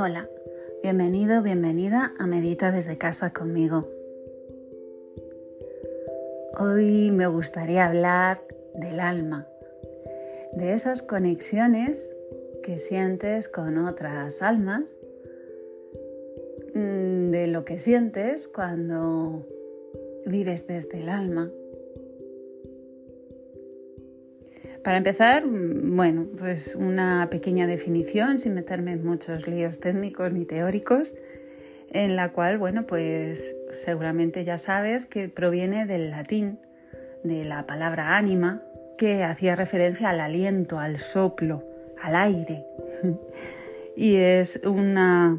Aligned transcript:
Hola, 0.00 0.30
bienvenido, 0.80 1.42
bienvenida 1.42 2.14
a 2.20 2.28
Medita 2.28 2.70
desde 2.70 2.98
casa 2.98 3.32
conmigo. 3.32 3.88
Hoy 6.56 7.10
me 7.10 7.26
gustaría 7.26 7.84
hablar 7.84 8.40
del 8.74 9.00
alma, 9.00 9.48
de 10.52 10.72
esas 10.72 11.02
conexiones 11.02 12.14
que 12.62 12.78
sientes 12.78 13.48
con 13.48 13.76
otras 13.76 14.40
almas, 14.40 15.00
mm, 16.76 17.32
de 17.32 17.48
lo 17.48 17.64
que 17.64 17.80
sientes 17.80 18.46
cuando 18.46 19.48
vives 20.26 20.68
desde 20.68 21.00
el 21.00 21.08
alma 21.08 21.50
Para 24.88 24.96
empezar, 24.96 25.44
mm, 25.44 25.96
bueno, 25.96 26.28
pues 26.38 26.74
una 26.74 27.28
pequeña 27.30 27.66
definición 27.66 28.38
sin 28.38 28.54
meterme 28.54 28.92
en 28.92 29.04
muchos 29.04 29.46
líos 29.46 29.80
técnicos 29.80 30.32
ni 30.32 30.46
teóricos, 30.46 31.14
en 31.90 32.16
la 32.16 32.32
cual, 32.32 32.56
bueno, 32.56 32.86
pues 32.86 33.54
seguramente 33.70 34.44
ya 34.44 34.56
sabes 34.56 35.04
que 35.04 35.28
proviene 35.28 35.84
del 35.84 36.10
latín, 36.10 36.58
de 37.22 37.44
la 37.44 37.66
palabra 37.66 38.16
ánima, 38.16 38.62
que 38.96 39.24
hacía 39.24 39.56
referencia 39.56 40.08
al 40.08 40.20
aliento, 40.20 40.78
al 40.78 40.96
soplo, 40.96 41.68
al 42.00 42.16
aire. 42.16 42.64
y 43.94 44.16
es 44.16 44.58
una, 44.64 45.38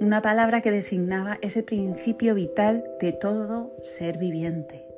una 0.00 0.22
palabra 0.22 0.60
que 0.60 0.72
designaba 0.72 1.38
ese 1.40 1.62
principio 1.62 2.34
vital 2.34 2.82
de 3.00 3.12
todo 3.12 3.72
ser 3.84 4.18
viviente 4.18 4.89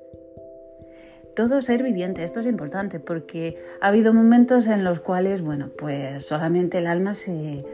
todo 1.34 1.62
ser 1.62 1.82
viviente. 1.82 2.24
Esto 2.24 2.40
es 2.40 2.46
importante 2.46 3.00
porque 3.00 3.56
ha 3.80 3.88
habido 3.88 4.12
momentos 4.12 4.66
en 4.66 4.84
los 4.84 5.00
cuales, 5.00 5.42
bueno, 5.42 5.70
pues 5.76 6.24
solamente 6.24 6.78
el 6.78 6.86
alma 6.86 7.14
se, 7.14 7.64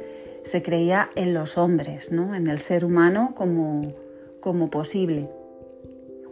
creía 0.62 1.10
en 1.14 1.34
los 1.34 1.58
hombres, 1.58 2.12
¿no? 2.12 2.34
en 2.34 2.46
el 2.46 2.58
ser 2.58 2.84
humano 2.84 3.34
como, 3.36 3.82
como 4.40 4.70
posible. 4.70 5.28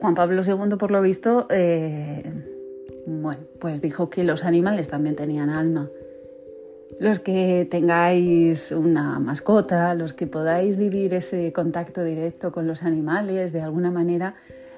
Juan 0.00 0.14
Pablo 0.14 0.42
II, 0.46 0.76
por 0.76 0.90
lo 0.90 1.00
visto, 1.00 1.46
eh, 1.50 2.22
bueno, 3.06 3.42
pues 3.58 3.80
dijo 3.80 4.10
que 4.10 4.24
los 4.24 4.44
animales 4.44 4.88
también 4.88 5.16
tenían 5.16 5.50
alma. 5.50 5.88
Los 6.98 7.20
que 7.20 7.66
tengáis 7.70 8.72
una 8.72 9.18
mascota, 9.18 9.94
los 9.94 10.12
que 10.12 10.26
podáis 10.26 10.76
vivir 10.76 11.14
ese 11.14 11.52
contacto 11.52 12.04
directo 12.04 12.52
con 12.52 12.66
los 12.66 12.84
animales 12.84 13.52
de 13.52 13.60
alguna 13.60 13.90
manera, 13.90 14.34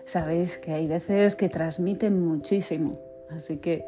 sabéis 0.08 0.58
que 0.58 0.72
hay 0.72 0.86
veces 0.86 1.36
que 1.36 1.48
transmiten 1.48 2.24
muchísimo. 2.24 2.98
Así 3.30 3.58
que 3.58 3.84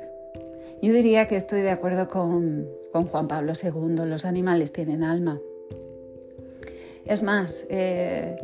yo 0.83 0.93
diría 0.93 1.27
que 1.27 1.37
estoy 1.37 1.63
de 1.63 1.71
acuerdo 1.71 2.09
con, 2.09 2.69
Juan 2.93 3.29
Pablo 3.29 3.53
II, 3.61 4.07
los 4.07 4.25
animales 4.25 4.73
tienen 4.73 5.03
alma. 5.03 5.41
Es 7.07 7.23
más, 7.23 7.67
eh, 7.71 8.37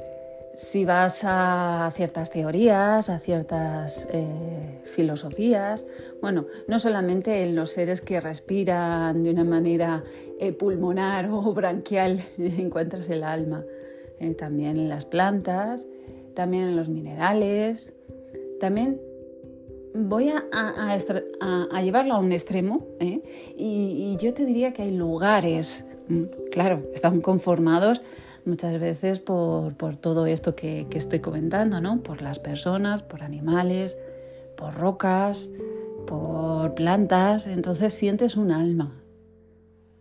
si 0.55 0.87
vas 0.87 1.21
a 1.25 1.91
ciertas 1.95 2.31
teorías, 2.31 3.11
a 3.11 3.19
ciertas 3.19 4.09
eh, 4.11 4.83
filosofías, 4.85 5.85
bueno, 6.23 6.47
no 6.69 6.79
solamente 6.79 7.43
en 7.43 7.55
los 7.55 7.71
seres 7.71 8.01
que 8.01 8.21
respiran 8.21 9.23
de 9.23 9.31
una 9.31 9.45
manera 9.45 10.03
eh, 10.41 10.53
pulmonar 10.53 11.29
o 11.31 11.53
branquial 11.53 12.23
encuentras 12.39 13.11
el 13.11 13.23
alma, 13.23 13.65
también 14.39 14.79
en 14.79 14.89
las 14.89 15.05
plantas 15.05 15.87
también 16.37 16.65
en 16.65 16.77
los 16.77 16.89
minerales. 16.89 17.93
También 18.61 19.01
voy 19.95 20.29
a, 20.29 20.45
a, 20.53 21.83
llevarlo 21.83 22.15
a 22.15 22.19
un 22.19 22.31
extremo 22.31 22.87
¿eh? 23.01 23.23
y, 23.57 24.17
yo 24.21 24.33
te 24.35 24.45
diría 24.45 24.73
que 24.73 24.83
hay 24.83 24.93
lugares, 24.93 25.87
mm, 26.09 26.25
claro, 26.53 26.83
están 26.95 27.21
conformados 27.21 28.03
muchas 28.45 28.79
veces 28.79 29.19
por, 29.19 29.75
todo 30.01 30.27
esto 30.27 30.55
que, 30.55 30.87
que, 30.89 30.99
estoy 30.99 31.21
comentando, 31.21 31.81
¿no? 31.81 32.03
Por 32.03 32.23
las 32.23 32.39
personas, 32.39 33.03
por 33.03 33.23
animales, 33.23 33.99
por 34.57 34.75
rocas, 34.75 35.51
por 36.07 36.75
plantas, 36.75 37.47
entonces 37.47 37.93
sientes 37.95 38.37
un 38.37 38.53
alma. 38.53 38.93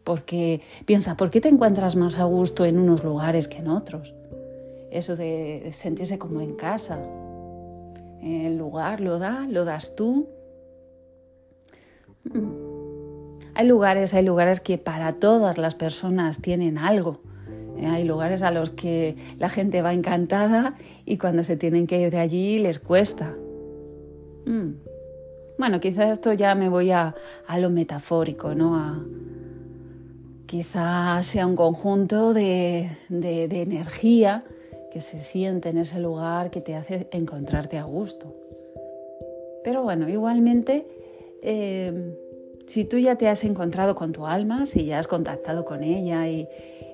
Porque 0.04 0.62
piensa, 0.86 1.18
¿por 1.18 1.32
qué 1.32 1.42
te 1.42 1.50
encuentras 1.50 1.96
más 1.96 2.20
a 2.20 2.26
gusto 2.26 2.66
en 2.66 2.78
unos 2.78 3.04
lugares 3.04 3.48
que 3.48 3.58
en 3.58 3.70
otros? 3.70 4.14
Eso 4.96 5.16
de 5.16 5.70
sentirse 5.74 6.18
como 6.18 6.42
en 6.42 6.56
casa. 6.56 7.00
El 8.22 8.58
lugar 8.58 9.02
lo 9.02 9.20
da, 9.20 9.46
lo 9.50 9.66
das 9.66 9.96
tú. 9.96 10.28
Mm. 12.24 12.76
Hay 13.54 13.68
lugares, 13.68 14.14
hay 14.14 14.24
lugares 14.26 14.60
que 14.60 14.78
para 14.78 15.14
todas 15.14 15.58
las 15.58 15.76
personas 15.76 16.42
tienen 16.42 16.78
algo. 16.78 17.22
Eh, 17.78 17.86
hay 17.86 18.06
lugares 18.06 18.42
a 18.42 18.52
los 18.52 18.70
que 18.72 19.16
la 19.38 19.50
gente 19.50 19.82
va 19.82 19.94
encantada 19.94 20.76
y 21.06 21.18
cuando 21.18 21.44
se 21.44 21.58
tienen 21.58 21.88
que 21.88 22.00
ir 22.00 22.12
de 22.12 22.20
allí 22.20 22.58
les 22.60 22.80
cuesta. 22.80 23.36
Mm. 24.46 24.72
Bueno, 25.58 25.80
quizás 25.80 26.10
esto 26.10 26.34
ya 26.34 26.56
me 26.56 26.68
voy 26.68 26.92
a, 26.92 27.16
lo 27.58 27.70
metafórico, 27.70 28.56
¿no? 28.56 28.76
A, 28.76 29.06
sea 31.24 31.48
un 31.48 31.56
conjunto 31.58 32.34
de, 32.34 32.90
de 33.10 33.62
energía 33.62 34.46
que 34.96 35.02
se 35.02 35.22
siente 35.22 35.68
en 35.68 35.78
ese 35.78 36.00
lugar 36.00 36.52
que 36.52 36.62
te 36.62 36.74
hace 36.74 37.10
encontrarte 37.12 37.78
a 37.78 37.84
gusto. 37.84 38.34
Pero 39.62 39.84
bueno, 39.84 40.08
igualmente, 40.08 40.88
eh, 41.42 42.16
si 42.66 42.86
tú 42.86 42.98
ya 42.98 43.18
te 43.18 43.28
has 43.28 43.44
encontrado 43.44 43.94
con 43.94 44.14
tu 44.14 44.26
alma, 44.26 44.66
si 44.66 44.86
ya 44.86 44.98
has 44.98 45.08
contactado 45.08 45.66
con 45.66 45.84
ella 45.84 46.30
y, 46.30 46.48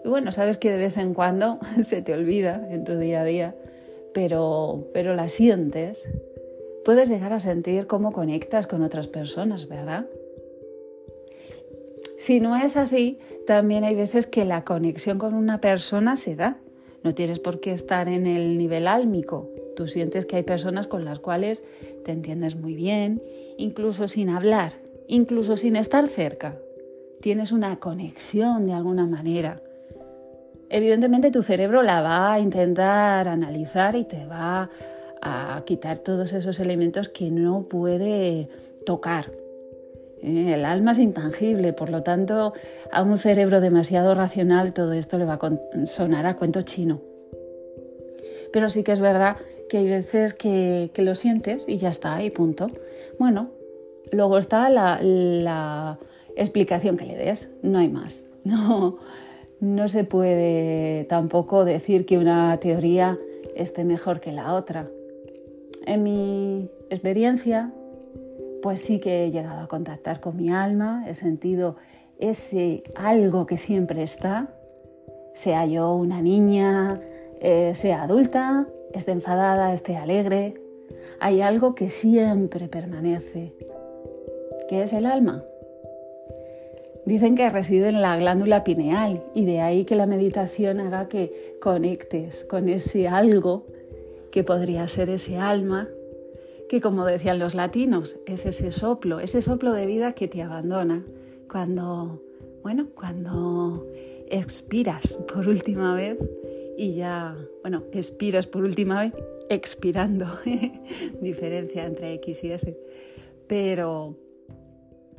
bueno, 0.03 0.31
sabes 0.31 0.57
que 0.57 0.71
de 0.71 0.77
vez 0.77 0.97
en 0.97 1.13
cuando 1.13 1.59
se 1.83 2.01
te 2.01 2.15
olvida 2.15 2.67
en 2.71 2.85
tu 2.85 2.97
día 2.97 3.21
a 3.21 3.23
día, 3.23 3.55
pero, 4.15 4.87
pero 4.95 5.13
la 5.13 5.29
sientes, 5.29 6.09
puedes 6.83 7.07
llegar 7.07 7.33
a 7.33 7.39
sentir 7.39 7.85
cómo 7.85 8.11
conectas 8.11 8.65
con 8.65 8.81
otras 8.81 9.09
personas, 9.09 9.69
¿verdad? 9.69 10.07
Si 12.17 12.39
no 12.39 12.57
es 12.57 12.77
así, 12.77 13.19
también 13.45 13.83
hay 13.83 13.93
veces 13.93 14.25
que 14.25 14.43
la 14.43 14.65
conexión 14.65 15.19
con 15.19 15.35
una 15.35 15.61
persona 15.61 16.15
se 16.15 16.35
da 16.35 16.57
no 17.03 17.13
tienes 17.13 17.39
por 17.39 17.59
qué 17.59 17.71
estar 17.71 18.07
en 18.07 18.27
el 18.27 18.57
nivel 18.57 18.87
álmico. 18.87 19.49
Tú 19.75 19.87
sientes 19.87 20.25
que 20.25 20.35
hay 20.35 20.43
personas 20.43 20.87
con 20.87 21.05
las 21.05 21.19
cuales 21.19 21.63
te 22.03 22.11
entiendes 22.11 22.55
muy 22.55 22.75
bien, 22.75 23.21
incluso 23.57 24.07
sin 24.07 24.29
hablar, 24.29 24.73
incluso 25.07 25.57
sin 25.57 25.75
estar 25.75 26.07
cerca. 26.07 26.57
Tienes 27.21 27.51
una 27.51 27.77
conexión 27.77 28.65
de 28.65 28.73
alguna 28.73 29.05
manera. 29.05 29.61
Evidentemente 30.69 31.31
tu 31.31 31.41
cerebro 31.41 31.83
la 31.83 32.01
va 32.01 32.33
a 32.33 32.39
intentar 32.39 33.27
analizar 33.27 33.95
y 33.95 34.05
te 34.05 34.25
va 34.25 34.69
a 35.21 35.63
quitar 35.65 35.99
todos 35.99 36.33
esos 36.33 36.59
elementos 36.59 37.09
que 37.09 37.29
no 37.29 37.63
puede 37.63 38.49
tocar, 38.85 39.31
eh, 40.21 40.53
el 40.53 40.65
alma 40.65 40.91
es 40.91 40.99
intangible, 40.99 41.73
por 41.73 41.89
lo 41.89 42.03
tanto, 42.03 42.53
a 42.91 43.01
un 43.01 43.17
cerebro 43.17 43.61
demasiado 43.61 44.13
racional 44.13 44.73
todo 44.73 44.93
esto 44.93 45.17
le 45.17 45.25
va 45.25 45.39
a 45.41 45.87
sonar 45.87 46.25
a 46.25 46.35
cuento 46.35 46.61
chino. 46.61 47.01
Pero 48.53 48.69
sí 48.69 48.83
que 48.83 48.91
es 48.91 48.99
verdad 48.99 49.37
que 49.69 49.77
hay 49.77 49.87
veces 49.87 50.33
que, 50.33 50.91
lo 50.97 51.15
sientes 51.15 51.65
y 51.67 51.77
ya 51.77 51.89
está, 51.89 52.21
y 52.23 52.29
punto. 52.29 52.67
Bueno, 53.17 53.49
luego 54.11 54.37
está 54.37 54.69
la, 54.69 55.97
explicación 56.35 56.97
que 56.97 57.05
le 57.05 57.17
des, 57.17 57.49
no 57.61 57.79
hay 57.79 57.89
más. 57.89 58.25
No, 58.43 58.97
no 59.59 59.87
se 59.87 60.03
puede 60.03 61.03
tampoco 61.03 61.63
decir 61.63 62.07
que 62.07 62.17
una 62.17 62.57
teoría 62.59 63.19
esté 63.55 63.83
mejor 63.85 64.19
que 64.19 64.31
la 64.31 64.55
otra. 64.55 64.89
En 65.85 66.01
mi 66.01 66.67
experiencia, 66.89 67.71
pues 68.61 68.81
sí 68.81 68.99
que 68.99 69.25
he 69.25 69.31
llegado 69.31 69.61
a 69.61 69.67
contactar 69.67 70.19
con 70.19 70.37
mi 70.37 70.49
alma, 70.49 71.05
he 71.07 71.13
sentido 71.13 71.75
ese 72.19 72.83
algo 72.95 73.45
que 73.45 73.57
siempre 73.57 74.03
está, 74.03 74.49
sea 75.33 75.65
yo 75.65 75.95
una 75.95 76.21
niña, 76.21 76.99
eh, 77.39 77.73
sea 77.73 78.03
adulta, 78.03 78.67
esté 78.93 79.11
enfadada, 79.11 79.73
esté 79.73 79.97
alegre, 79.97 80.53
hay 81.19 81.41
algo 81.41 81.75
que 81.75 81.89
siempre 81.89 82.67
permanece, 82.67 83.53
que 84.69 84.83
es 84.83 84.93
el 84.93 85.05
alma. 85.05 85.43
Dicen 87.05 87.35
que 87.35 87.49
reside 87.49 87.89
en 87.89 88.01
la 88.01 88.15
glándula 88.17 88.63
pineal 88.63 89.23
y 89.33 89.45
de 89.45 89.61
ahí 89.61 89.85
que 89.85 89.95
la 89.95 90.05
meditación 90.05 90.79
haga 90.79 91.07
que 91.07 91.57
conectes 91.59 92.43
con 92.43 92.69
ese 92.69 93.07
algo 93.07 93.65
que 94.31 94.43
podría 94.43 94.87
ser 94.87 95.09
ese 95.09 95.37
alma 95.37 95.89
que 96.71 96.79
como 96.79 97.05
decían 97.05 97.37
los 97.37 97.53
latinos, 97.53 98.15
es 98.25 98.45
ese 98.45 98.71
soplo, 98.71 99.19
ese 99.19 99.41
soplo 99.41 99.73
de 99.73 99.85
vida 99.85 100.13
que 100.13 100.29
te 100.29 100.41
abandona 100.41 101.03
cuando, 101.49 102.23
bueno, 102.63 102.87
cuando 102.95 103.91
expiras 104.29 105.19
por 105.27 105.49
última 105.49 105.93
vez 105.95 106.17
y 106.77 106.93
ya, 106.93 107.35
bueno, 107.61 107.83
expiras 107.91 108.47
por 108.47 108.63
última 108.63 109.01
vez 109.01 109.11
expirando, 109.49 110.27
diferencia 111.21 111.85
entre 111.85 112.13
X 112.13 112.41
y 112.45 112.51
S, 112.53 112.77
pero 113.49 114.15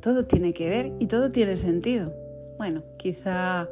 todo 0.01 0.25
tiene 0.25 0.53
que 0.53 0.67
ver 0.67 0.93
y 0.97 1.05
todo 1.05 1.31
tiene 1.31 1.57
sentido. 1.57 2.15
Bueno, 2.57 2.81
quizá 2.97 3.69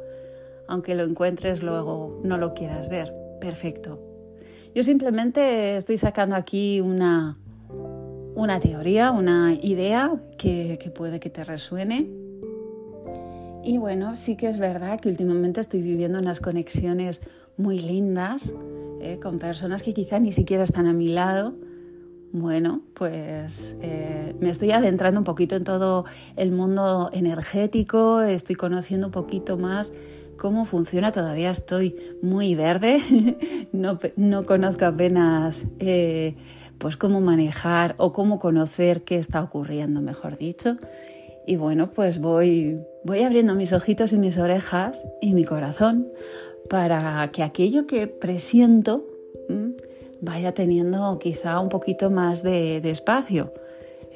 aunque 0.68 0.94
lo 0.94 1.02
encuentres 1.02 1.64
luego 1.64 2.20
no 2.22 2.36
lo 2.36 2.54
quieras 2.54 2.88
ver. 2.88 3.12
Perfecto. 3.40 3.98
Yo 4.72 4.84
simplemente 4.84 5.76
estoy 5.76 5.98
sacando 5.98 6.36
aquí 6.36 6.80
una, 6.80 7.41
una 8.34 8.60
teoría, 8.60 9.10
una 9.10 9.54
idea 9.54 10.12
que, 10.38 10.78
que 10.80 10.90
puede 10.90 11.20
que 11.20 11.30
te 11.30 11.44
resuene. 11.44 12.08
Y 13.64 13.78
bueno, 13.78 14.16
sí 14.16 14.36
que 14.36 14.48
es 14.48 14.58
verdad 14.58 15.00
que 15.00 15.08
últimamente 15.08 15.60
estoy 15.60 15.82
viviendo 15.82 16.18
unas 16.18 16.40
conexiones 16.40 17.20
muy 17.56 17.78
lindas 17.78 18.54
eh, 19.00 19.18
con 19.20 19.38
personas 19.38 19.82
que 19.82 19.94
quizá 19.94 20.18
ni 20.18 20.32
siquiera 20.32 20.62
están 20.62 20.86
a 20.86 20.92
mi 20.92 21.08
lado. 21.08 21.54
Bueno, 22.32 22.82
pues 22.94 23.76
eh, 23.82 24.34
me 24.40 24.48
estoy 24.48 24.70
adentrando 24.70 25.20
un 25.20 25.24
poquito 25.24 25.54
en 25.54 25.64
todo 25.64 26.04
el 26.36 26.50
mundo 26.50 27.10
energético, 27.12 28.22
estoy 28.22 28.56
conociendo 28.56 29.08
un 29.08 29.12
poquito 29.12 29.58
más 29.58 29.92
cómo 30.38 30.64
funciona. 30.64 31.12
Todavía 31.12 31.50
estoy 31.50 31.94
muy 32.22 32.54
verde, 32.54 32.98
no, 33.72 33.98
no, 34.16 34.46
conozco 34.46 34.86
apenas 34.86 35.66
eh, 35.78 36.36
pues 36.82 36.96
cómo 36.96 37.20
manejar 37.20 37.94
o 37.96 38.12
cómo 38.12 38.40
conocer 38.40 39.02
qué 39.02 39.16
está 39.16 39.40
ocurriendo, 39.40 40.00
mejor 40.00 40.36
dicho. 40.36 40.78
Y 41.46 41.54
bueno, 41.54 41.92
pues 41.92 42.20
voy, 42.20 42.80
voy 43.04 43.22
abriendo 43.22 43.54
mis 43.54 43.72
ojitos 43.72 44.12
y 44.12 44.18
mis 44.18 44.36
orejas 44.36 45.06
y 45.20 45.32
mi 45.32 45.44
corazón 45.44 46.08
para 46.68 47.30
que 47.32 47.44
aquello 47.44 47.86
que 47.86 48.08
presiento 48.08 49.06
vaya 50.20 50.54
teniendo 50.54 51.18
quizá 51.20 51.60
un 51.60 51.68
poquito 51.68 52.10
más 52.10 52.42
de, 52.42 52.78
espacio, 52.90 53.52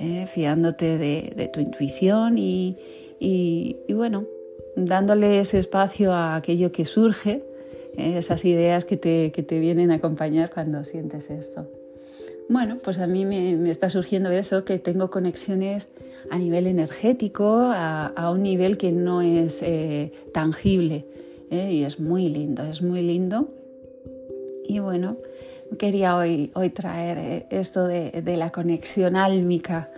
¿eh? 0.00 0.26
fiándote 0.26 0.98
de, 0.98 1.50
tu 1.52 1.60
intuición 1.60 2.36
y, 2.36 3.76
bueno, 3.94 4.24
dándole 4.74 5.38
ese 5.38 5.60
espacio 5.60 6.12
a 6.12 6.34
aquello 6.34 6.72
que 6.72 6.84
surge, 6.84 7.44
¿eh? 7.96 8.18
esas 8.18 8.44
ideas 8.44 8.84
que 8.84 8.96
te, 8.96 9.30
que 9.30 9.44
te 9.44 9.60
vienen 9.60 9.92
a 9.92 9.96
acompañar 9.96 10.50
cuando 10.52 10.82
sientes 10.82 11.30
esto. 11.30 11.68
Bueno, 12.48 12.78
pues 12.82 12.98
a 13.00 13.06
mí 13.06 13.24
me, 13.24 13.68
está 13.70 13.90
surgiendo 13.90 14.30
eso, 14.30 14.64
que 14.64 14.78
tengo 14.78 15.10
conexiones 15.10 15.88
a 16.30 16.38
nivel 16.38 16.66
energético, 16.66 17.70
a, 17.72 18.30
un 18.30 18.42
nivel 18.42 18.78
que 18.78 18.92
no 18.92 19.20
es 19.20 19.62
eh, 19.62 20.12
tangible. 20.32 21.06
¿eh? 21.50 21.72
Y 21.72 21.84
es 21.84 21.98
muy 21.98 22.28
lindo, 22.28 22.62
es 22.62 22.82
muy 22.82 23.02
lindo. 23.02 23.48
Y 24.64 24.78
bueno, 24.78 25.16
quería 25.78 26.16
hoy, 26.16 26.50
hoy 26.54 26.70
traer 26.70 27.18
eh, 27.18 27.46
esto 27.50 27.86
de, 27.86 28.22
de 28.22 28.36
la 28.36 28.50
conexión 28.50 29.16
álmica 29.16 29.90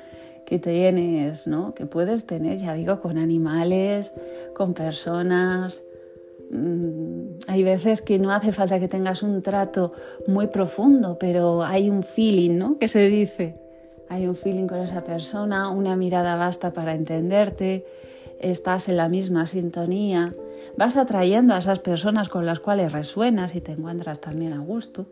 que 0.46 0.58
tienes, 0.58 1.46
¿no? 1.46 1.74
que 1.74 1.84
puedes 1.84 2.26
tener, 2.26 2.58
ya 2.58 2.72
digo, 2.72 3.02
con 3.02 3.18
animales, 3.18 4.14
con 4.54 4.72
personas, 4.72 5.82
hay 7.46 7.62
veces 7.62 8.00
que 8.00 8.18
no 8.18 8.32
hace 8.32 8.52
falta 8.52 8.80
que 8.80 8.88
tengas 8.88 9.22
un 9.22 9.42
trato 9.42 9.92
muy 10.26 10.46
profundo, 10.46 11.18
pero 11.18 11.62
hay 11.62 11.90
un 11.90 12.02
feeling, 12.02 12.56
¿no? 12.58 12.78
Que 12.78 12.88
se 12.88 13.08
dice. 13.08 13.56
Hay 14.08 14.26
un 14.26 14.36
feeling 14.36 14.66
con 14.66 14.78
esa 14.78 15.04
persona, 15.04 15.68
una 15.70 15.94
mirada 15.94 16.36
basta 16.36 16.72
para 16.72 16.94
entenderte, 16.94 17.84
estás 18.40 18.88
en 18.88 18.96
la 18.96 19.08
misma 19.08 19.46
sintonía, 19.46 20.34
vas 20.78 20.96
atrayendo 20.96 21.54
a 21.54 21.58
esas 21.58 21.80
personas 21.80 22.30
con 22.30 22.46
las 22.46 22.60
cuales 22.60 22.92
resuenas 22.92 23.54
y 23.54 23.60
te 23.60 23.72
encuentras 23.72 24.20
también 24.20 24.54
a 24.54 24.60
gusto. 24.60 25.06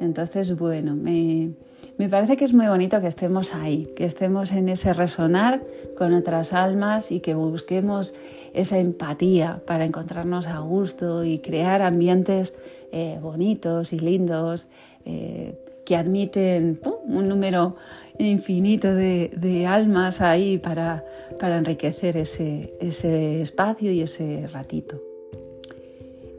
Entonces, 0.00 0.56
bueno, 0.56 0.96
me, 0.96 1.50
me 1.96 2.08
parece 2.08 2.36
que 2.36 2.44
es 2.44 2.52
muy 2.52 2.66
bonito 2.66 3.00
que 3.00 3.06
estemos 3.06 3.54
ahí, 3.54 3.88
que 3.94 4.04
estemos 4.04 4.52
en 4.52 4.68
ese 4.68 4.92
resonar 4.92 5.62
con 5.96 6.12
otras 6.12 6.52
almas 6.52 7.12
y 7.12 7.20
que 7.20 7.34
busquemos 7.34 8.14
esa 8.52 8.78
empatía 8.78 9.60
para 9.66 9.84
encontrarnos 9.84 10.48
a 10.48 10.58
gusto 10.58 11.24
y 11.24 11.38
crear 11.38 11.82
ambientes 11.82 12.54
eh, 12.92 13.18
bonitos 13.22 13.92
y 13.92 14.00
lindos 14.00 14.66
eh, 15.04 15.54
que 15.84 15.96
admiten 15.96 16.80
un 17.06 17.28
número 17.28 17.76
infinito 18.18 18.94
de, 18.94 19.66
almas 19.68 20.20
ahí 20.20 20.58
para, 20.58 21.04
para 21.38 21.58
enriquecer 21.58 22.16
ese, 22.16 22.74
ese 22.80 23.40
espacio 23.40 23.92
y 23.92 24.00
ese 24.00 24.48
ratito. 24.48 25.00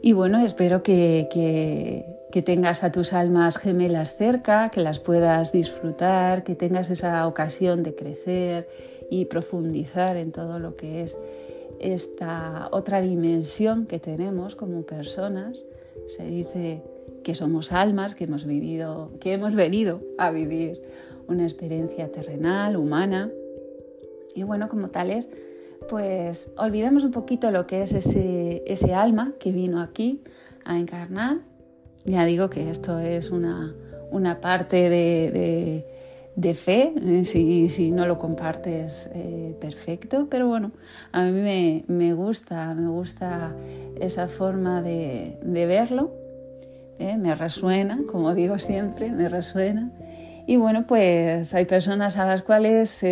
Y 0.02 0.14
bueno, 0.14 0.44
espero 0.44 0.84
que, 0.84 1.28
que 1.32 2.15
tengas 2.42 2.84
a 2.84 2.92
tus 2.92 3.14
almas 3.14 3.58
gemelas 3.58 4.16
cerca, 4.18 4.70
que 4.70 4.82
las 4.82 5.00
puedas 5.00 5.52
disfrutar, 5.52 6.44
que 6.44 6.56
tengas 6.56 6.90
esa 6.90 7.28
ocasión 7.28 7.84
de 7.84 7.96
crecer 7.96 8.68
y 9.10 9.26
profundizar 9.26 10.18
en 10.18 10.32
todo 10.32 10.60
lo 10.60 10.76
que 10.76 11.04
es 11.04 11.18
esta 11.80 12.70
otra 12.72 13.02
dimensión 13.02 13.86
que 13.86 14.00
tenemos 14.00 14.56
como 14.56 14.82
personas. 14.84 15.64
Se 16.08 16.26
dice 16.26 16.82
que 17.24 17.36
somos 17.36 17.72
almas, 17.72 18.16
que 18.16 18.26
hemos 18.26 18.46
vivido, 18.46 19.12
que 19.20 19.34
hemos 19.34 19.56
venido 19.56 20.02
a 20.18 20.32
vivir 20.32 20.82
una 21.28 21.44
experiencia 21.44 22.12
terrenal, 22.12 22.76
humana. 22.76 23.32
Y 24.36 24.44
bueno, 24.44 24.70
como 24.70 24.90
tales, 24.90 25.30
pues 25.90 26.52
olvidemos 26.58 27.04
un 27.04 27.12
poquito 27.12 27.52
lo 27.52 27.68
que 27.68 27.82
es 27.82 27.94
ese, 27.94 28.64
ese 28.68 28.94
alma 28.94 29.34
que 29.40 29.52
vino 29.52 29.82
aquí 29.82 30.22
a 30.64 30.80
encarnar 30.80 31.40
ya 32.06 32.24
digo 32.26 32.50
que 32.50 32.70
esto 32.70 33.00
es 33.00 33.32
una, 33.32 33.74
parte 34.42 34.90
de, 34.90 36.54
fe, 36.54 36.94
eh, 36.96 37.26
si, 37.26 37.92
no 37.92 38.06
lo 38.06 38.20
compartes, 38.20 39.10
eh, 39.14 39.56
perfecto, 39.60 40.28
pero 40.30 40.48
bueno, 40.48 40.72
a 41.12 41.24
mí 41.24 41.84
me, 41.88 42.14
gusta, 42.14 42.74
me 42.76 42.90
gusta 42.90 43.54
esa 44.00 44.28
forma 44.28 44.82
de, 44.82 45.38
verlo, 45.44 46.14
eh, 47.00 47.18
me 47.18 47.34
resuena, 47.36 48.00
como 48.10 48.36
digo 48.36 48.60
siempre, 48.60 49.12
me 49.12 49.28
resuena. 49.28 49.92
Y 50.48 50.58
bueno, 50.58 50.86
pues 50.86 51.56
hay 51.56 51.66
personas 51.66 52.18
a 52.18 52.26
las 52.26 52.44
cuales 52.44 53.04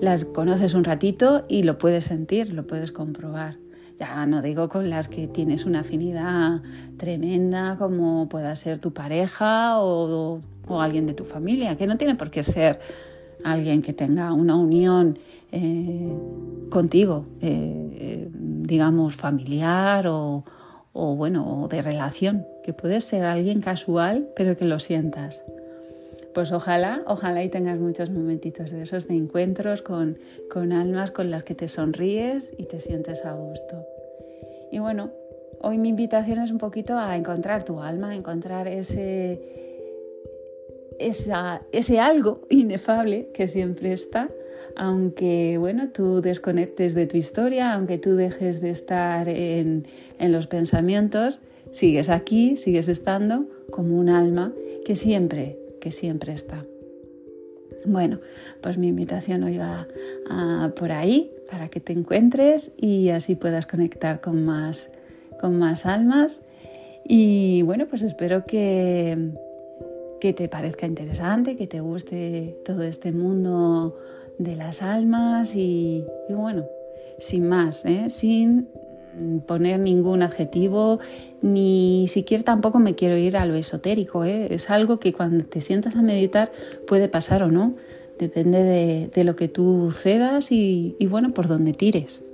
las 0.00 0.24
conoces 0.24 0.74
un 0.74 0.84
ratito 0.84 1.44
y 1.48 1.64
lo 1.64 1.78
puedes 1.78 2.04
sentir, 2.04 2.52
lo 2.52 2.64
puedes 2.64 2.92
comprobar. 2.92 3.56
Ya 3.98 4.26
no 4.26 4.42
digo 4.42 4.68
con 4.68 4.90
las 4.90 5.08
que 5.08 5.26
tienes 5.26 5.64
una 5.64 5.80
afinidad 5.80 6.60
tremenda 6.96 7.76
como 7.78 8.28
pueda 8.28 8.54
ser 8.54 8.78
tu 8.78 8.92
pareja 8.92 9.80
o, 9.80 10.40
alguien 10.68 11.06
de 11.06 11.14
tu 11.14 11.24
familia, 11.24 11.76
que 11.76 11.86
no 11.86 11.96
tiene 11.96 12.14
por 12.14 12.30
qué 12.30 12.42
ser 12.42 12.78
alguien 13.42 13.82
que 13.82 13.92
tenga 13.92 14.32
una 14.32 14.54
unión 14.54 15.18
eh, 15.50 16.12
contigo, 16.68 17.24
eh, 17.40 17.90
eh, 17.94 18.28
digamos, 18.32 19.16
familiar 19.16 20.06
o, 20.06 20.44
o, 20.92 21.16
bueno, 21.16 21.66
de 21.70 21.80
relación, 21.80 22.46
que 22.62 22.74
puede 22.74 23.00
ser 23.00 23.24
alguien 23.24 23.60
casual, 23.60 24.28
pero 24.36 24.56
que 24.56 24.66
lo 24.66 24.78
sientas. 24.78 25.42
Pues 26.34 26.52
ojalá, 26.52 27.02
ojalá 27.06 27.42
y 27.42 27.48
tengas 27.48 27.78
muchos 27.78 28.10
momentitos 28.10 28.70
de 28.70 28.82
esos 28.82 29.08
de 29.08 29.14
encuentros 29.14 29.82
con, 29.82 30.18
con 30.50 30.72
almas 30.72 31.10
con 31.10 31.30
las 31.30 31.42
que 31.42 31.54
te 31.54 31.68
sonríes 31.68 32.52
y 32.56 32.64
te 32.64 32.80
sientes 32.80 33.24
a 33.24 33.32
gusto. 33.32 33.84
Y 34.70 34.78
bueno, 34.78 35.10
hoy 35.60 35.78
mi 35.78 35.88
invitación 35.88 36.40
es 36.40 36.50
un 36.50 36.58
poquito 36.58 36.96
a 36.98 37.16
encontrar 37.16 37.64
tu 37.64 37.80
alma, 37.80 38.10
a 38.10 38.14
encontrar 38.14 38.68
ese, 38.68 39.40
ese 40.98 42.00
algo 42.00 42.42
inefable 42.50 43.30
que 43.32 43.48
siempre 43.48 43.92
está, 43.92 44.28
aunque 44.76 45.56
bueno, 45.58 45.88
tú 45.92 46.20
desconectes 46.20 46.94
de 46.94 47.06
tu 47.06 47.16
historia, 47.16 47.72
aunque 47.74 47.98
tú 47.98 48.14
dejes 48.14 48.60
de 48.60 48.70
estar 48.70 49.28
en, 49.28 49.86
en 50.18 50.32
los 50.32 50.46
pensamientos, 50.46 51.40
sigues 51.72 52.10
aquí, 52.10 52.56
sigues 52.56 52.88
estando 52.88 53.46
como 53.70 53.98
un 53.98 54.08
alma 54.08 54.52
que 54.84 54.96
siempre, 54.96 55.57
que 55.80 55.90
siempre 55.92 56.32
está. 56.32 56.64
Bueno, 57.84 58.20
pues 58.60 58.78
mi 58.78 58.88
invitación 58.88 59.42
hoy 59.44 59.58
va 59.58 59.86
por 60.76 60.92
ahí 60.92 61.30
para 61.50 61.68
que 61.68 61.80
te 61.80 61.92
encuentres 61.92 62.72
y 62.76 63.08
así 63.10 63.34
puedas 63.34 63.66
conectar 63.66 64.20
con 64.20 64.44
más, 64.44 64.90
con 65.40 65.58
más 65.58 65.86
almas. 65.86 66.40
Y 67.04 67.62
bueno, 67.62 67.86
pues 67.88 68.02
espero 68.02 68.44
que, 68.44 69.32
que 70.20 70.32
te 70.32 70.48
parezca 70.48 70.86
interesante, 70.86 71.56
que 71.56 71.66
te 71.66 71.80
guste 71.80 72.56
todo 72.64 72.82
este 72.82 73.12
mundo 73.12 73.96
de 74.38 74.56
las 74.56 74.82
almas 74.82 75.54
y, 75.54 76.04
bueno, 76.28 76.66
sin 77.18 77.48
más, 77.48 77.84
¿eh? 77.84 78.10
sin 78.10 78.68
poner 79.46 79.80
ningún 79.80 80.22
adjetivo, 80.22 81.00
ni 81.42 82.06
siquiera 82.08 82.42
tampoco 82.44 82.78
me 82.78 82.94
quiero 82.94 83.16
ir 83.16 83.36
a 83.36 83.46
lo 83.46 83.54
esotérico. 83.54 84.24
¿eh? 84.24 84.48
Es 84.50 84.70
algo 84.70 84.98
que 84.98 85.12
cuando 85.12 85.44
te 85.44 85.60
sientas 85.60 85.96
a 85.96 86.02
meditar 86.02 86.52
puede 86.86 87.08
pasar 87.08 87.42
o 87.42 87.50
no. 87.50 87.74
Depende 88.18 89.10
de, 89.14 89.24
lo 89.24 89.36
que 89.36 89.48
tú 89.48 89.92
cedas 89.92 90.50
y, 90.50 90.96
bueno, 91.08 91.32
por 91.32 91.46
donde 91.46 91.72
tires. 91.72 92.24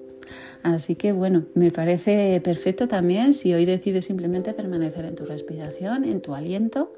Así 0.63 0.95
que 0.95 1.13
bueno, 1.13 1.45
me 1.55 1.71
parece 1.71 2.41
perfecto 2.43 2.89
también 2.89 3.35
si 3.35 3.53
hoy 3.53 3.67
decides 3.67 4.07
simplemente 4.07 4.55
permanecer 4.55 5.05
en 5.05 5.15
tu 5.15 5.27
respiración, 5.27 6.05
en 6.05 6.23
tu 6.23 6.35
aliento. 6.35 6.95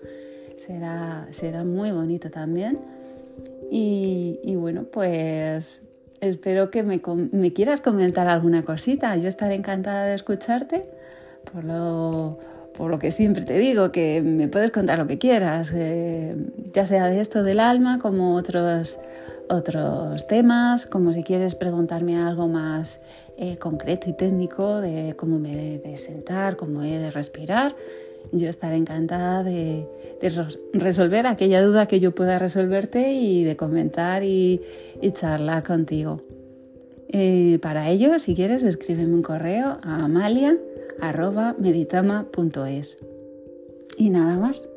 Será, 0.54 1.26
será 1.32 1.64
muy 1.64 1.90
bonito 1.90 2.30
también. 2.30 2.78
Y 3.68 4.54
bueno, 4.54 4.84
pues 4.84 5.82
espero 6.20 6.70
que 6.70 6.82
me, 6.82 7.00
me, 7.32 7.52
quieras 7.52 7.80
comentar 7.80 8.28
alguna 8.28 8.62
cosita. 8.62 9.16
Yo 9.16 9.28
estaré 9.28 9.54
encantada 9.54 10.06
de 10.06 10.14
escucharte 10.14 10.84
por 11.52 11.64
lo, 11.64 12.38
por 12.76 12.90
lo 12.90 12.98
que 12.98 13.10
siempre 13.10 13.44
te 13.44 13.58
digo, 13.58 13.92
que 13.92 14.22
me 14.22 14.48
puedes 14.48 14.70
contar 14.70 14.98
lo 14.98 15.06
que 15.06 15.18
quieras, 15.18 15.72
eh, 15.74 16.36
ya 16.72 16.86
sea 16.86 17.06
de 17.06 17.20
esto 17.20 17.42
del 17.42 17.60
alma 17.60 17.98
como 17.98 18.36
otros, 18.36 18.98
otros 19.48 20.26
temas, 20.26 20.86
como 20.86 21.12
si 21.12 21.22
quieres 21.22 21.54
preguntarme 21.54 22.18
algo 22.18 22.48
más 22.48 23.00
eh, 23.36 23.56
concreto 23.56 24.08
y 24.10 24.12
técnico 24.12 24.80
de 24.80 25.14
cómo 25.16 25.38
me 25.38 25.74
he 25.74 25.78
de 25.78 25.96
sentar, 25.96 26.56
cómo 26.56 26.82
he 26.82 26.98
de 26.98 27.10
respirar. 27.10 27.74
Yo 28.32 28.48
estaré 28.48 28.76
encantada 28.76 29.44
de, 29.44 29.86
resolver 30.72 31.26
aquella 31.26 31.62
duda 31.62 31.86
que 31.86 32.00
yo 32.00 32.14
pueda 32.14 32.38
resolverte 32.38 33.12
y 33.12 33.44
de 33.44 33.56
comentar 33.56 34.24
y, 34.24 34.62
charlar 35.12 35.62
contigo. 35.64 36.22
Eh, 37.08 37.58
para 37.62 37.88
ello, 37.90 38.18
si 38.18 38.34
quieres, 38.34 38.62
escríbeme 38.62 39.14
un 39.14 39.22
correo 39.22 39.78
a 39.82 40.04
amalia.meditama.es. 40.04 42.98
Y 43.98 44.10
nada 44.10 44.36
más. 44.38 44.68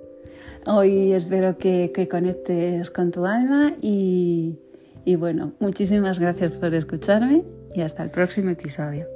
Hoy 0.65 1.12
espero 1.13 1.58
que, 1.58 2.08
conectes 2.10 2.89
con 2.91 3.12
tu 3.12 3.25
alma 3.25 3.75
y, 3.81 4.60
y 5.05 5.15
bueno, 5.15 5.53
muchísimas 5.60 6.19
gracias 6.19 6.51
por 6.53 6.74
escucharme 6.74 7.43
y 7.74 7.81
hasta 7.81 8.03
el 8.03 8.12
próximo 8.12 8.51
episodio. 8.51 9.08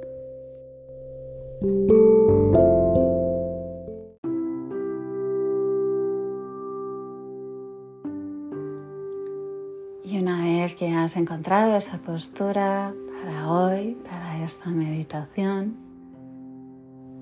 Que 10.78 10.92
has 10.92 11.16
encontrado 11.16 11.76
esa 11.76 11.98
postura 11.98 12.92
para 13.22 13.50
hoy, 13.50 13.96
para 14.08 14.44
esta 14.44 14.70
meditación, 14.70 15.76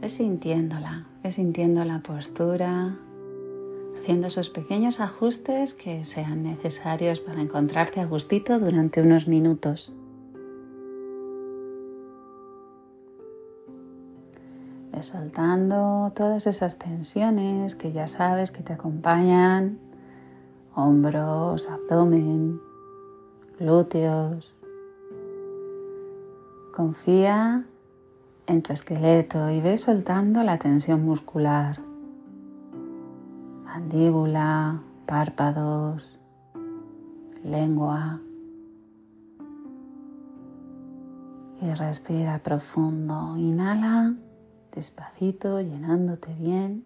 es 0.01 0.15
sintiéndola, 0.15 1.07
es 1.23 1.37
sintiendo 1.37 1.85
la 1.85 2.01
postura, 2.01 2.97
haciendo 4.01 4.27
esos 4.27 4.51
pequeños 4.51 5.01
ajustes 5.01 5.75
que 5.75 6.05
sean 6.05 6.43
necesarios 6.43 7.21
para 7.21 7.41
encontrarte 7.41 8.01
a 8.01 8.07
gustito 8.07 8.59
durante 8.59 9.01
unos 9.01 9.29
minutos. 9.29 9.95
soltando 15.03 16.13
todas 16.15 16.47
esas 16.47 16.79
tensiones 16.79 17.75
que 17.75 17.93
ya 17.93 18.07
sabes 18.07 18.53
que 18.53 18.63
te 18.63 18.73
acompañan, 18.73 19.79
hombros, 20.75 21.69
abdomen, 21.69 22.61
glúteos. 23.63 24.57
Confía 26.75 27.65
en 28.47 28.63
tu 28.63 28.73
esqueleto 28.73 29.51
y 29.51 29.61
ve 29.61 29.79
soltando 29.79 30.43
la 30.43 30.59
tensión 30.59 31.05
muscular, 31.05 31.81
mandíbula, 33.65 34.83
párpados, 35.07 36.19
lengua. 37.45 38.21
Y 41.61 41.73
respira 41.75 42.41
profundo. 42.43 43.37
Inhala 43.37 44.17
despacito, 44.75 45.61
llenándote 45.61 46.35
bien. 46.35 46.85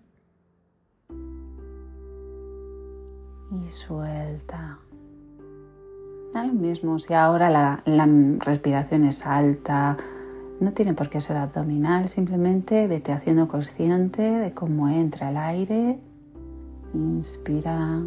Y 3.50 3.71
suelta. 3.71 4.80
Da 6.33 6.45
lo 6.45 6.52
mismo 6.52 6.99
si 6.99 7.14
ahora 7.14 7.50
la, 7.50 7.83
respiración 8.40 9.04
es 9.04 9.25
alta, 9.25 9.97
no 10.61 10.73
tiene 10.73 10.95
por 10.95 11.09
qué 11.09 11.21
ser 11.21 11.37
abdominal, 11.37 12.09
simplemente 12.09 12.87
vete 12.88 13.12
haciendo 13.12 13.49
consciente 13.49 14.23
de 14.23 14.52
cómo 14.52 14.88
entra 14.88 15.30
el 15.30 15.37
aire, 15.37 15.99
inspira 16.92 18.02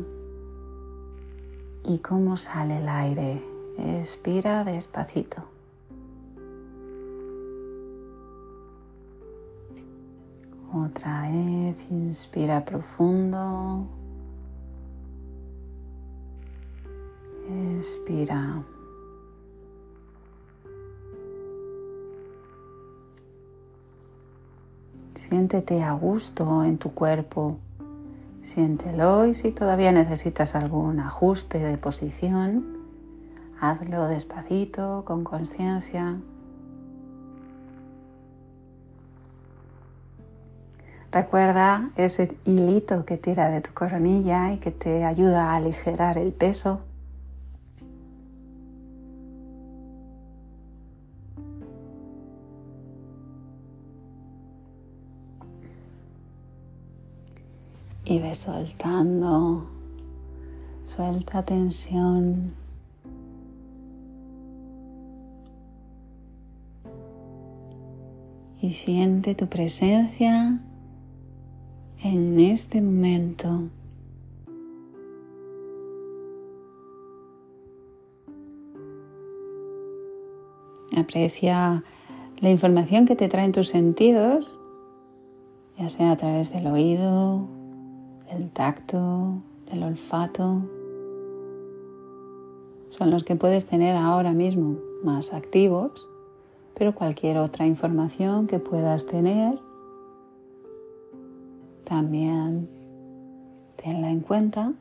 y 1.84 2.00
cómo 2.00 2.38
sale 2.38 2.78
el 2.78 2.90
aire, 2.90 3.44
expira 3.78 4.64
despacito. 4.64 5.44
Otra 10.72 11.24
vez, 11.24 11.78
inspira 11.90 12.64
profundo. 12.64 13.88
Expira. 17.60 18.64
Siéntete 25.16 25.84
a 25.84 25.92
gusto 25.92 26.64
en 26.64 26.78
tu 26.78 26.94
cuerpo. 26.94 27.58
Siéntelo 28.42 29.26
y 29.26 29.34
si 29.34 29.52
todavía 29.52 29.92
necesitas 29.92 30.56
algún 30.56 31.02
ajuste 31.02 31.60
de 31.60 31.78
posición, 31.78 32.78
hazlo 33.60 34.08
despacito, 34.08 35.04
con 35.06 35.26
conciencia. 35.26 36.18
Recuerda 41.12 41.92
ese 41.98 42.38
hilito 42.46 43.04
que 43.04 43.18
tira 43.18 43.50
de 43.50 43.62
tu 43.62 43.74
coronilla 43.74 44.54
y 44.54 44.60
que 44.60 44.72
te 44.72 45.04
ayuda 45.04 45.52
a 45.52 45.56
aligerar 45.58 46.18
el 46.18 46.32
peso. 46.32 46.82
Y 58.10 58.18
ve 58.18 58.34
soltando, 58.34 59.68
suelta 60.84 61.44
tensión. 61.44 62.56
Y 68.64 68.72
siente 68.72 69.36
tu 69.36 69.46
presencia 69.46 70.60
en 72.04 72.40
este 72.40 72.82
momento. 72.82 73.70
Aprecia 80.98 81.84
la 82.40 82.50
información 82.50 83.06
que 83.06 83.16
te 83.16 83.28
traen 83.28 83.52
tus 83.52 83.68
sentidos, 83.68 84.60
ya 85.78 85.90
sea 85.90 86.14
a 86.14 86.18
través 86.18 86.52
del 86.52 86.66
oído, 86.66 87.59
del 88.32 88.50
tacto, 88.52 89.42
del 89.70 89.84
olfato. 89.84 90.62
Son 92.90 93.12
los 93.12 93.24
que 93.24 93.36
puedes 93.36 93.66
tener 93.66 93.96
ahora 93.96 94.34
mismo 94.34 94.78
más 95.04 95.34
activos, 95.34 96.10
pero 96.76 96.96
cualquier 96.96 97.38
otra 97.38 97.66
información 97.68 98.48
que 98.48 98.60
puedas 98.60 99.06
tener 99.06 99.60
también 101.84 102.70
tenla 103.82 104.12
en 104.12 104.20
cuenta. 104.20 104.74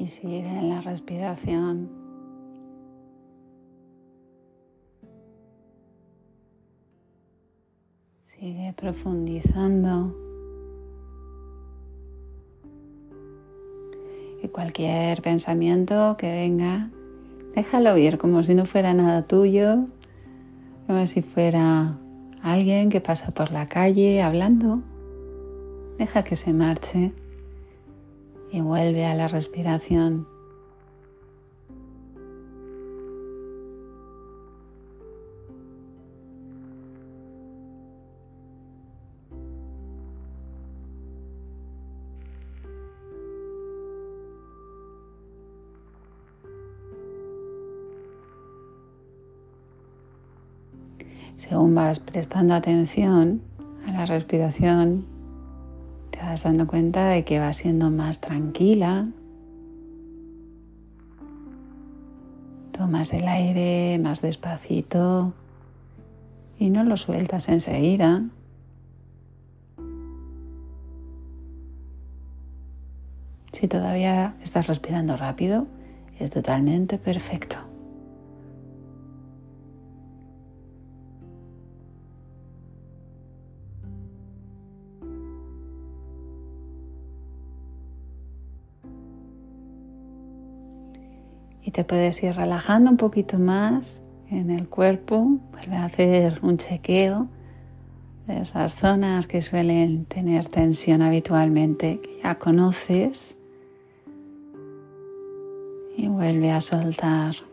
Y 0.00 0.06
sigue 0.06 0.38
en 0.38 0.70
la 0.70 0.80
respiración. 0.80 1.90
Sigue 8.28 8.72
profundizando. 8.74 10.16
Y 14.42 14.48
cualquier 14.48 15.20
pensamiento 15.20 16.16
que 16.16 16.32
venga, 16.32 16.88
déjalo 17.54 17.98
ir 17.98 18.16
como 18.16 18.42
si 18.42 18.54
no 18.54 18.64
fuera 18.64 18.94
nada 18.94 19.26
tuyo, 19.26 19.84
como 20.86 21.06
si 21.06 21.20
fuera 21.20 21.98
alguien 22.42 22.88
que 22.88 23.02
pasa 23.02 23.32
por 23.32 23.52
la 23.52 23.66
calle 23.66 24.22
hablando. 24.22 24.80
Deja 25.98 26.24
que 26.24 26.36
se 26.36 26.54
marche 26.54 27.12
y 28.52 28.60
vuelve 28.60 29.04
a 29.04 29.14
la 29.14 29.28
respiración. 29.28 30.26
Según 51.36 51.74
vas 51.74 51.98
prestando 52.00 52.54
atención 52.54 53.40
a 53.86 53.92
la 53.92 54.06
respiración, 54.06 55.09
vas 56.30 56.44
dando 56.44 56.68
cuenta 56.68 57.08
de 57.08 57.24
que 57.24 57.40
vas 57.40 57.56
siendo 57.56 57.90
más 57.90 58.20
tranquila. 58.20 59.08
Tomas 62.70 63.12
el 63.12 63.26
aire 63.26 63.98
más 63.98 64.22
despacito 64.22 65.32
y 66.56 66.70
no 66.70 66.84
lo 66.84 66.96
sueltas 66.96 67.48
enseguida. 67.48 68.22
Si 73.50 73.66
todavía 73.66 74.36
estás 74.40 74.68
respirando 74.68 75.16
rápido, 75.16 75.66
es 76.20 76.30
totalmente 76.30 76.96
perfecto. 76.98 77.56
Y 91.62 91.70
te 91.72 91.84
puedes 91.84 92.22
ir 92.22 92.34
relajando 92.34 92.90
un 92.90 92.96
poquito 92.96 93.38
más 93.38 94.00
en 94.30 94.50
el 94.50 94.68
cuerpo. 94.68 95.38
Vuelve 95.52 95.76
a 95.76 95.84
hacer 95.84 96.38
un 96.42 96.56
chequeo 96.56 97.28
de 98.26 98.42
esas 98.42 98.76
zonas 98.76 99.26
que 99.26 99.42
suelen 99.42 100.04
tener 100.06 100.46
tensión 100.46 101.02
habitualmente, 101.02 102.00
que 102.00 102.20
ya 102.22 102.36
conoces. 102.36 103.36
Y 105.96 106.08
vuelve 106.08 106.50
a 106.50 106.60
soltar. 106.60 107.49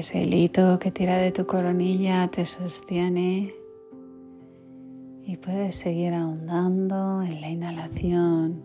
Ese 0.00 0.22
hilito 0.22 0.78
que 0.78 0.90
tira 0.90 1.18
de 1.18 1.30
tu 1.30 1.46
coronilla 1.46 2.26
te 2.28 2.46
sostiene 2.46 3.54
y 5.22 5.36
puedes 5.36 5.76
seguir 5.76 6.14
ahondando 6.14 7.20
en 7.20 7.42
la 7.42 7.50
inhalación 7.50 8.62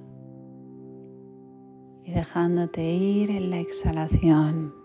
y 2.06 2.12
dejándote 2.13 2.89
ir 2.89 3.32
en 3.32 3.50
la 3.50 3.60
exhalación. 3.60 4.85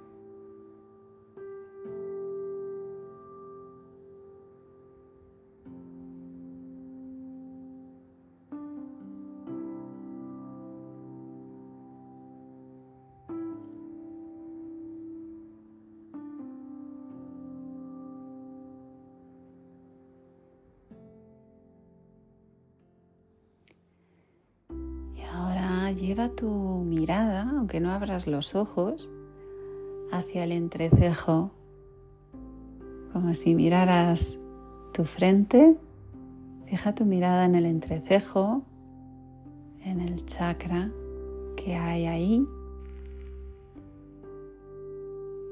Aunque 27.71 27.87
no 27.87 27.93
abras 27.93 28.27
los 28.27 28.57
ojos, 28.57 29.09
hacia 30.11 30.43
el 30.43 30.51
entrecejo, 30.51 31.53
como 33.13 33.33
si 33.35 33.55
miraras 33.55 34.41
tu 34.93 35.05
frente. 35.05 35.77
Fija 36.67 36.97
tu 36.97 37.05
mirada 37.05 37.45
en 37.45 37.55
el 37.55 37.67
entrecejo, 37.67 38.65
en 39.85 40.01
el 40.01 40.27
chakra 40.27 40.91
que 41.57 41.77
hay 41.77 42.07
ahí. 42.07 42.45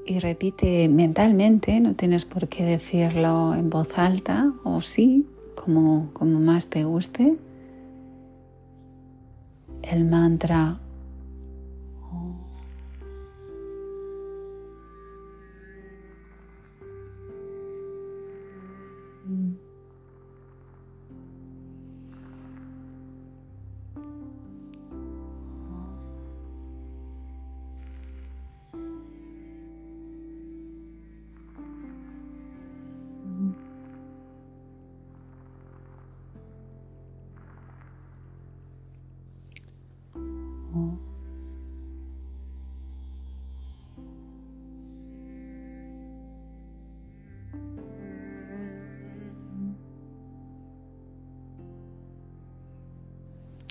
Y 0.05 0.19
repite 0.19 0.89
mentalmente, 0.89 1.79
no 1.79 1.95
tienes 1.95 2.25
por 2.25 2.49
qué 2.49 2.65
decirlo 2.65 3.53
en 3.55 3.69
voz 3.69 3.97
alta, 3.97 4.51
o 4.65 4.81
sí, 4.81 5.25
como, 5.55 6.09
como 6.11 6.37
más 6.41 6.67
te 6.67 6.83
guste 6.83 7.37
el 9.83 10.03
mantra 10.03 10.79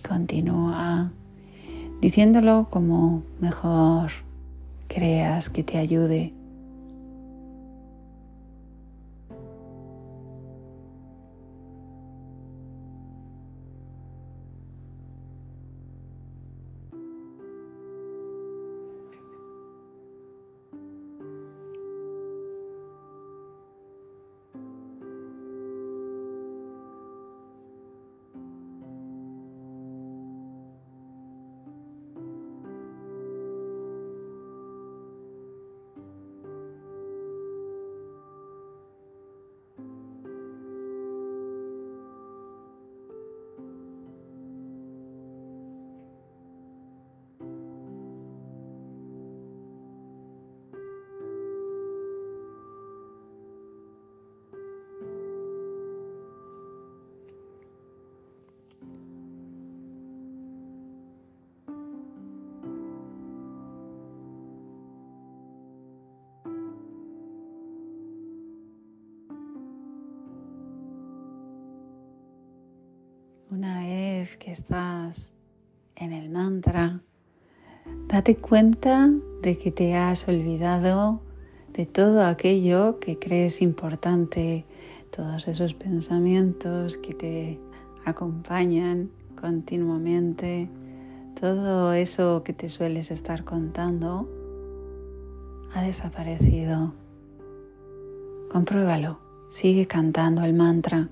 Continúa 0.08 1.12
diciéndolo 2.00 2.68
como 2.70 3.22
mejor 3.40 4.11
creas 4.88 5.50
que 5.50 5.62
te 5.62 5.78
ayude. 5.78 6.38
Estás 74.50 75.34
en 75.94 76.12
el 76.12 76.30
mantra, 76.30 77.02
date 78.06 78.37
cuenta 78.37 79.11
de 79.42 79.58
que 79.58 79.70
te 79.70 79.94
has 79.94 80.26
olvidado 80.26 81.20
de 81.72 81.84
todo 81.87 82.24
aquello 82.24 82.98
que 82.98 83.18
crees 83.18 83.61
importante, 83.61 84.64
todos 85.14 85.48
esos 85.48 85.74
pensamientos 85.74 86.96
que 86.96 87.14
te 87.14 87.61
acompañan 88.04 89.11
continuamente, 89.38 90.70
todo 91.38 91.92
eso 91.92 92.42
que 92.42 92.52
te 92.52 92.68
sueles 92.68 93.11
estar 93.11 93.44
contando 93.44 94.28
ha 95.74 95.82
desaparecido. 95.82 96.94
Compruébalo, 98.50 99.20
sigue 99.50 99.87
cantando 99.87 100.42
el 100.42 100.54
mantra. 100.54 101.11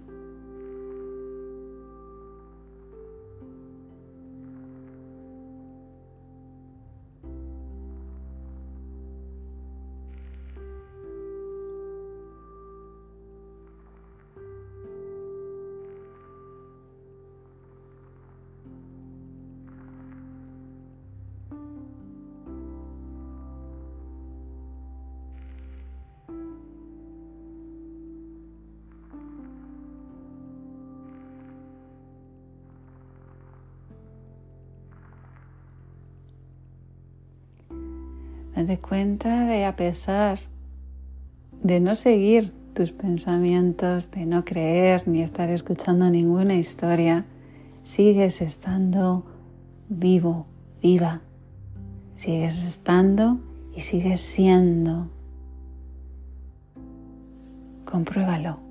Date 38.56 38.78
cuenta 38.78 39.44
de 39.44 39.66
a 39.66 39.76
pesar 39.76 40.38
de 41.62 41.78
no 41.78 41.94
seguir 41.94 42.54
tus 42.72 42.90
pensamientos, 42.90 44.10
de 44.10 44.24
no 44.24 44.46
creer 44.46 45.06
ni 45.06 45.20
estar 45.20 45.50
escuchando 45.50 46.08
ninguna 46.08 46.54
historia, 46.54 47.26
sigues 47.84 48.40
estando 48.40 49.26
vivo, 49.90 50.46
viva. 50.82 51.20
Sigues 52.14 52.64
estando 52.64 53.38
y 53.74 53.82
sigues 53.82 54.22
siendo. 54.22 55.10
Compruébalo. 57.84 58.65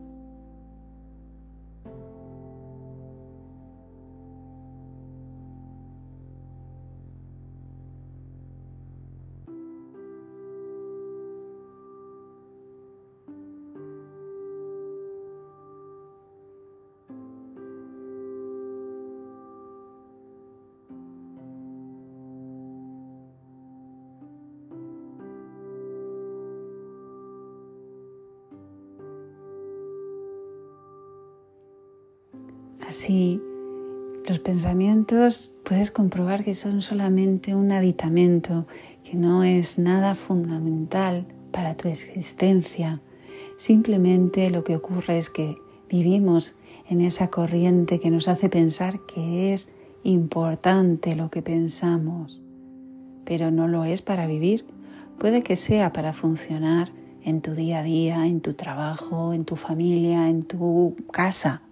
Así, 32.87 33.41
los 34.27 34.39
pensamientos 34.39 35.53
puedes 35.63 35.89
comprobar 35.89 36.43
que 36.43 36.53
son 36.53 36.81
solamente 36.81 37.55
un 37.55 37.71
aditamento, 37.71 38.67
que 39.03 39.15
no 39.15 39.43
es 39.43 39.79
nada 39.79 40.13
fundamental 40.13 41.25
para 41.51 41.75
tu 41.75 41.87
existencia. 41.87 43.01
Simplemente 43.57 44.49
lo 44.51 44.63
que 44.63 44.75
ocurre 44.75 45.17
es 45.17 45.29
que 45.29 45.55
vivimos 45.89 46.55
en 46.87 47.01
esa 47.01 47.29
corriente 47.29 47.99
que 47.99 48.11
nos 48.11 48.27
hace 48.27 48.49
pensar 48.49 48.99
que 49.07 49.53
es 49.53 49.69
importante 50.03 51.15
lo 51.15 51.31
que 51.31 51.41
pensamos, 51.41 52.41
pero 53.25 53.49
no 53.49 53.67
lo 53.67 53.85
es 53.85 54.03
para 54.03 54.27
vivir. 54.27 54.65
Puede 55.17 55.41
que 55.41 55.55
sea 55.55 55.91
para 55.91 56.13
funcionar 56.13 56.91
en 57.23 57.41
tu 57.41 57.55
día 57.55 57.79
a 57.79 57.83
día, 57.83 58.27
en 58.27 58.41
tu 58.41 58.53
trabajo, 58.53 59.33
en 59.33 59.45
tu 59.45 59.55
familia, 59.55 60.29
en 60.29 60.43
tu 60.43 60.95
casa, 61.11 61.63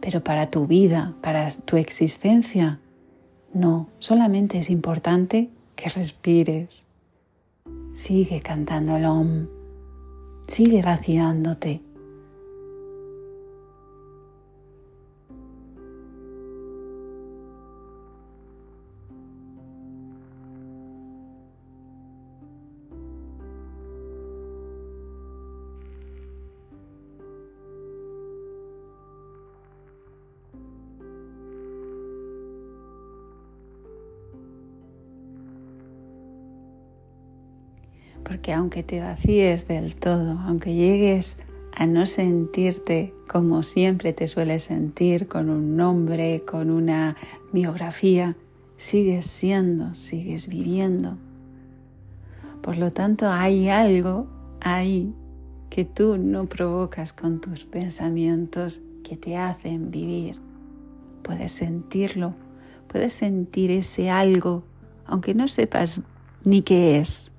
pero 0.00 0.22
para 0.22 0.50
tu 0.50 0.66
vida, 0.66 1.14
para 1.20 1.50
tu 1.50 1.76
existencia, 1.76 2.80
no, 3.52 3.88
solamente 3.98 4.58
es 4.58 4.70
importante 4.70 5.50
que 5.76 5.88
respires. 5.88 6.86
Sigue 7.92 8.40
cantando 8.40 8.96
el 8.96 9.04
OM, 9.04 9.46
sigue 10.46 10.82
vaciándote. 10.82 11.82
Porque 38.30 38.52
aunque 38.52 38.84
te 38.84 39.00
vacíes 39.00 39.66
del 39.66 39.96
todo, 39.96 40.38
aunque 40.46 40.72
llegues 40.72 41.38
a 41.74 41.84
no 41.86 42.06
sentirte 42.06 43.12
como 43.26 43.64
siempre 43.64 44.12
te 44.12 44.28
sueles 44.28 44.62
sentir, 44.62 45.26
con 45.26 45.50
un 45.50 45.74
nombre, 45.74 46.44
con 46.46 46.70
una 46.70 47.16
biografía, 47.52 48.36
sigues 48.76 49.26
siendo, 49.26 49.96
sigues 49.96 50.46
viviendo. 50.46 51.18
Por 52.62 52.78
lo 52.78 52.92
tanto, 52.92 53.28
hay 53.28 53.68
algo 53.68 54.28
ahí 54.60 55.12
que 55.68 55.84
tú 55.84 56.16
no 56.16 56.46
provocas 56.46 57.12
con 57.12 57.40
tus 57.40 57.64
pensamientos 57.64 58.80
que 59.02 59.16
te 59.16 59.36
hacen 59.36 59.90
vivir. 59.90 60.38
Puedes 61.24 61.50
sentirlo, 61.50 62.36
puedes 62.86 63.12
sentir 63.12 63.72
ese 63.72 64.08
algo, 64.08 64.62
aunque 65.04 65.34
no 65.34 65.48
sepas 65.48 66.02
ni 66.44 66.62
qué 66.62 66.98
es, 66.98 67.29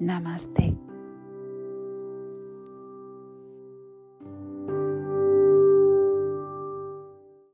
Namaste. 0.00 0.85